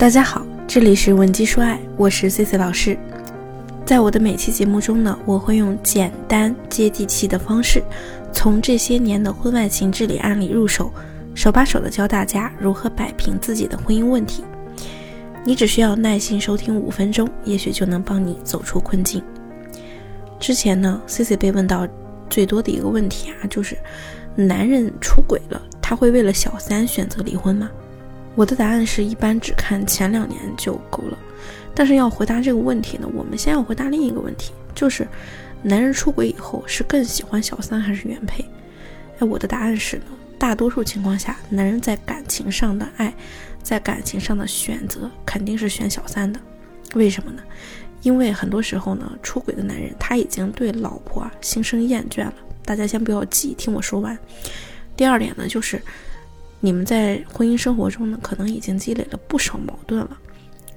[0.00, 2.98] 大家好，这里是文姬说爱，我是 C C 老师。
[3.84, 7.82] 在我的每期节目中呢，我会用简单接地气的方式，
[8.32, 10.90] 从这些年的婚外情治理案例入手，
[11.34, 14.42] 手把手的教大家如何摆平自己的婚姻问题。
[15.44, 19.22] 你只需要耐心收听五分钟，也许就能帮你走出困境。
[20.38, 21.86] 之前呢，C C 被问到
[22.30, 23.76] 最多的一个问题啊，就是
[24.34, 27.68] 男人出轨了，他会为了小三选择离婚吗？
[28.36, 31.18] 我的答案是一般只看前两年就够了，
[31.74, 35.06] 但是要回答这个问题呢，我们先要回答另一个问题，就是
[35.62, 38.44] 男人出轨以后是更喜欢小三还是原配？
[39.18, 40.04] 哎，我的答案是呢，
[40.38, 43.12] 大多数情况下，男人在感情上的爱，
[43.62, 46.40] 在感情上的选择肯定是选小三的。
[46.94, 47.42] 为什么呢？
[48.02, 52.34] 因为很多时候呢，出轨的男人他已经对老婆啊心生厌倦了。
[52.64, 54.16] 大家先不要急，听我说完。
[54.96, 55.82] 第二点呢，就是。
[56.62, 60.18] 你们在婚姻生活中呢，可能已经积累了不少矛盾了，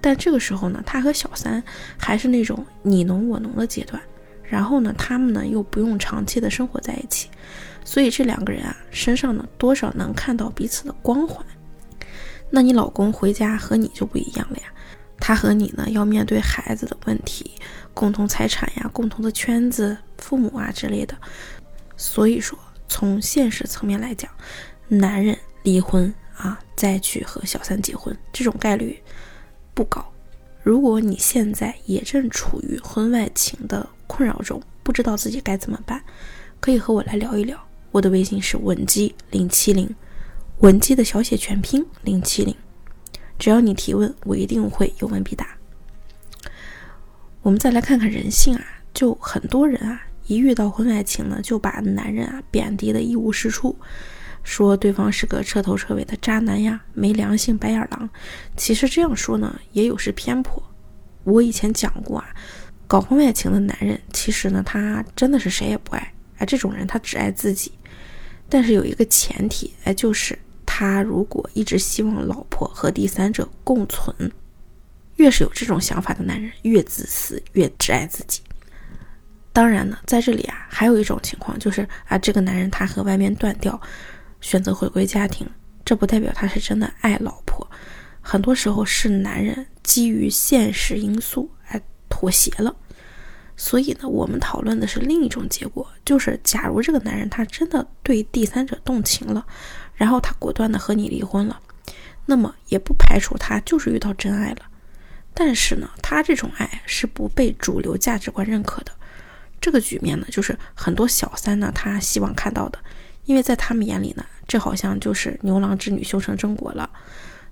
[0.00, 1.60] 但这个时候呢，他和小三
[1.98, 4.00] 还是那种你侬我侬的阶段，
[4.44, 7.28] 然后呢，他们呢又不用长期的生活在一起，
[7.84, 11.44] 所以这两个人啊身上呢多少能看到彼此的光环。
[12.50, 14.64] 那你老公回家和你就不一样了呀，
[15.18, 17.50] 他和你呢要面对孩子的问题、
[17.92, 21.16] 共同财产呀、共同的圈子、父母啊之类的，
[21.96, 24.30] 所以说从现实层面来讲，
[24.86, 25.36] 男人。
[25.64, 29.02] 离婚啊，再去和小三结婚，这种概率
[29.74, 30.12] 不高。
[30.62, 36.02] 如果你现在也正处于婚外情的困扰中，不知道自己该怎么办，
[36.60, 37.58] 可以和我来聊一聊。
[37.90, 39.94] 我的微信是文姬零七零，
[40.60, 42.54] 文姬的小写全拼零七零。
[43.38, 45.56] 只要你提问，我一定会有问必答。
[47.42, 53.76] 我们再来看看人性啊，就很多人啊，一遇到婚外情呢，就把男人啊贬低的一无是处。
[54.44, 58.08] 说对方是个彻头彻尾的渣男呀，没良心白眼狼。
[58.56, 60.62] 其实这样说呢，也有失偏颇。
[61.24, 62.26] 我以前讲过啊，
[62.86, 66.12] 搞婚外情的男人，其实呢，他真的是谁也不爱。
[66.36, 67.72] 哎，这种人他只爱自己。
[68.48, 74.30] 但是有一个前提，哎，就是他如果一直希望老婆和第三者共存，
[75.16, 78.42] 越是有这种想法的男人，越自私，越只爱自己。
[79.54, 83.80] 当然呢，在这里啊，还有一种情况，就是啊，这个男人他和外面断掉。
[84.44, 85.48] 选择回归家庭，
[85.86, 87.66] 这不代表他是真的爱老婆，
[88.20, 92.76] 很多时候是男人基于现实因素而妥协了。
[93.56, 99.46] 所以呢，我们讨论的是另一种结果，就是假如这个男人他真的对第三者动情了，
[99.94, 101.58] 然后他果断的和你离婚了，
[102.26, 104.58] 那么也不排除他就是遇到真爱了。
[105.32, 108.92] 但是呢，他这种爱是不被主流价值观认可的。
[109.58, 112.78] 这个局面呢，就是很多小三呢他希望看到的。
[113.24, 116.88] 因为在他们眼里呢，这好像就是牛郎织女修成正果了，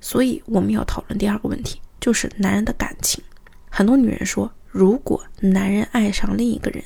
[0.00, 3.22] 所以我们要讨论第二个问题，就是男人的感情。
[3.70, 6.84] 很多女人说，如果男人爱上另一个人，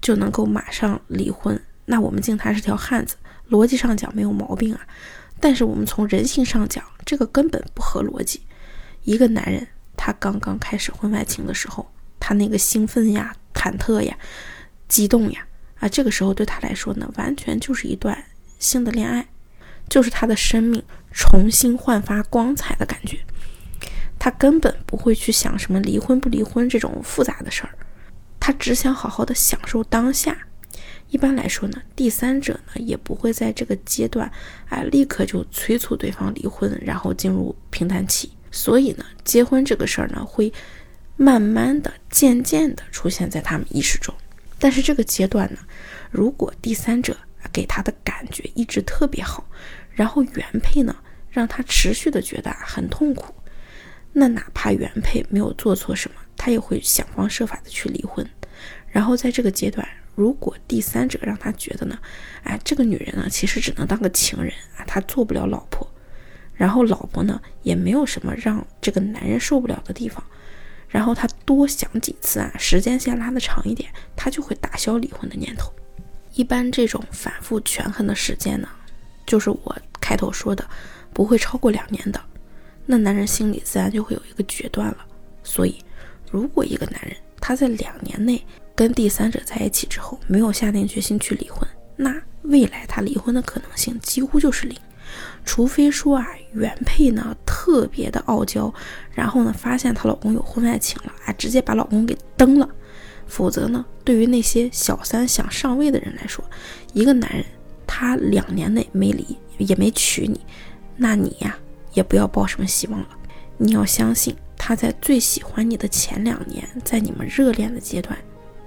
[0.00, 3.16] 就能够马上离婚，那我们敬他是条汉子，
[3.50, 4.80] 逻辑上讲没有毛病啊。
[5.38, 8.42] 但是我们从人性上讲，这个根本不合逻辑。
[9.02, 14.16] 一个男人他刚刚开始婚外情的时候，他那个兴奋呀、忐忑呀、
[14.88, 15.46] 激动呀。
[15.80, 18.24] 啊，这个时候对他来说呢，完全就是一段
[18.58, 19.26] 新的恋爱，
[19.88, 23.18] 就是他的生命重新焕发光彩的感觉。
[24.18, 27.70] 他根本不会去想什么离婚不离婚这种复杂的事儿，
[28.38, 30.46] 他只想好好的享受当下。
[31.08, 34.30] 一般来说呢，第三者呢也不会在这个阶段
[34.68, 38.30] 啊立刻就催促对方离婚，然后进入平淡期。
[38.52, 40.52] 所以呢，结婚这个事儿呢，会
[41.16, 44.14] 慢慢的、渐渐的出现在他们意识中。
[44.60, 45.58] 但是这个阶段呢，
[46.10, 47.16] 如果第三者
[47.50, 49.48] 给他的感觉一直特别好，
[49.90, 50.94] 然后原配呢
[51.30, 53.34] 让他持续的觉得很痛苦，
[54.12, 58.28] 那哪怕原配没有做错什么，他也会想方设法的去离婚。
[58.88, 61.98] 然后在这个阶段，如果第三者让他觉得呢，
[62.42, 65.90] 哎，这个女人呢其实只能当个情人啊，她做不了老婆，
[66.54, 70.22] 然后老婆呢也没有什么让这个男人受不了的地方。
[70.90, 75.72] 然后他多想几次啊，时间线拉得长一点，他就会打消离婚的念头。
[76.34, 78.68] 一般这种反复权衡的时间呢，
[79.24, 80.68] 就是我开头说的，
[81.14, 82.20] 不会超过两年的。
[82.86, 84.98] 那男人心里自然就会有一个决断了。
[85.44, 85.78] 所以，
[86.30, 88.44] 如果一个男人他在两年内
[88.74, 94.76] 跟第三者在一起之后，没有下定决心去离婚，那未来他离婚的可能性几乎就是零。
[95.44, 98.72] 除非说啊，原配呢特别的傲娇，
[99.12, 102.68] 然后呢发现她老公有婚外情了啊，直接把老公给蹬了。
[103.26, 106.44] 否则呢，对于那些小三想上位的人来说，
[106.92, 107.44] 一个男人
[107.86, 110.40] 他两年内没离也没娶你，
[110.96, 111.56] 那你呀
[111.92, 113.08] 也不要抱什么希望了。
[113.56, 118.18] 你要相信，他在最喜欢你的前两年，在你们热恋的阶段，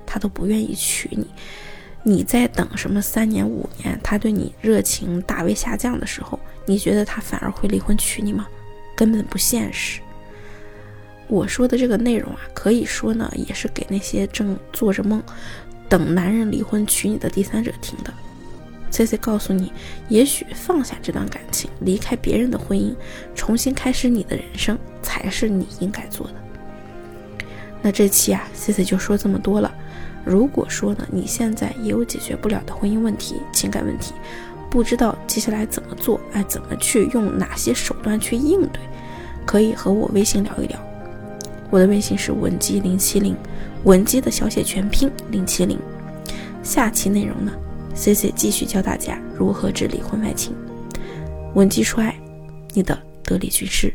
[0.06, 1.28] 他都不愿意娶你。
[2.04, 8.46] 你在等什么三年五年，他对你热情大为下降的时候，你觉得他反而会离婚娶你吗？
[8.96, 10.02] 根本不现实。
[11.28, 15.24] 我说的这个内容啊，可以说呢，也是给那些正做着梦，
[15.88, 18.14] 等男人离婚娶你的第三者听的。
[18.92, 19.72] C C 告诉你，
[20.10, 22.94] 也许放下这段感情，离开别人的婚姻，
[23.34, 26.34] 重新开始你的人生，才是你应该做的。
[27.82, 29.74] 那这期啊，C C 就说这么多了。
[30.26, 34.14] 如果说呢，你现在也有解决不了的婚姻问题、情感问题，
[34.70, 38.82] 不知道接下来怎么做，哎，怎么去用哪些手段去应对，
[39.46, 40.80] 可以和我微信聊一聊。
[41.70, 43.36] 我的微信是文姬零七零，
[43.84, 45.78] 文姬的小写全拼零七零。
[46.62, 47.52] 下期内容呢
[47.94, 50.56] ，C C 继续教大家如何治理婚外情。
[51.56, 52.16] 文姬说爱，
[52.74, 53.94] 你的得力军师。